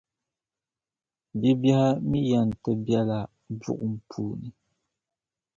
[1.39, 3.19] Bibɛhi mi yɛn ti bela
[3.59, 4.49] buɣum puuni.